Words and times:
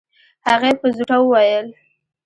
هغې 0.49 0.71
په 0.79 0.87
زوټه 0.95 1.17
وويل. 1.21 1.67